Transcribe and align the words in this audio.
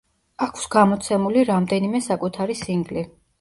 აქვს 0.45 0.63
გამოცემული 0.75 1.43
რამდენიმე 1.51 2.01
საკუთარი 2.07 2.57
სინგლი. 2.65 3.07